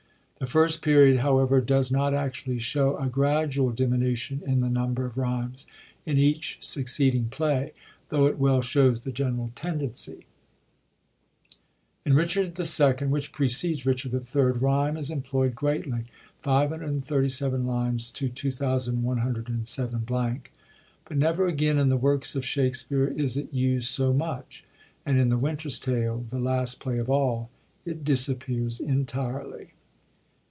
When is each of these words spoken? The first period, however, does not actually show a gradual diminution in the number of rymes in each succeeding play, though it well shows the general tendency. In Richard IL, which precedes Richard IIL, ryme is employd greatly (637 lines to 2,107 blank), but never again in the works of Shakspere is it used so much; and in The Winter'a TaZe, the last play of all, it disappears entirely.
The 0.43 0.47
first 0.47 0.81
period, 0.81 1.19
however, 1.19 1.61
does 1.61 1.91
not 1.91 2.15
actually 2.15 2.57
show 2.57 2.97
a 2.97 3.05
gradual 3.05 3.69
diminution 3.69 4.41
in 4.43 4.61
the 4.61 4.71
number 4.71 5.05
of 5.05 5.15
rymes 5.15 5.67
in 6.03 6.17
each 6.17 6.57
succeeding 6.61 7.25
play, 7.25 7.73
though 8.09 8.25
it 8.25 8.39
well 8.39 8.59
shows 8.63 9.01
the 9.01 9.11
general 9.11 9.51
tendency. 9.53 10.25
In 12.03 12.15
Richard 12.15 12.57
IL, 12.59 13.07
which 13.09 13.31
precedes 13.33 13.85
Richard 13.85 14.13
IIL, 14.13 14.57
ryme 14.59 14.97
is 14.97 15.11
employd 15.11 15.53
greatly 15.53 16.05
(637 16.43 17.63
lines 17.63 18.11
to 18.11 18.27
2,107 18.27 19.99
blank), 19.99 20.51
but 21.05 21.17
never 21.17 21.45
again 21.45 21.77
in 21.77 21.89
the 21.89 21.97
works 21.97 22.35
of 22.35 22.43
Shakspere 22.43 23.09
is 23.09 23.37
it 23.37 23.53
used 23.53 23.89
so 23.89 24.11
much; 24.11 24.65
and 25.05 25.19
in 25.19 25.29
The 25.29 25.37
Winter'a 25.37 25.69
TaZe, 25.79 26.31
the 26.31 26.39
last 26.39 26.79
play 26.79 26.97
of 26.97 27.11
all, 27.11 27.51
it 27.85 28.03
disappears 28.03 28.79
entirely. 28.79 29.73